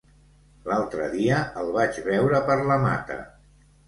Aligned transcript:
L'altre 0.69 1.09
dia 1.11 1.41
el 1.63 1.69
vaig 1.75 1.99
veure 2.07 2.39
per 2.47 2.57
la 2.73 2.79
Mata. 2.85 3.19